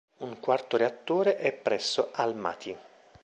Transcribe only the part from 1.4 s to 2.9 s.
presso Almaty.